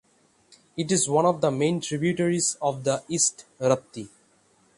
[0.75, 4.09] It is one of the main tributaries of the East Rapti.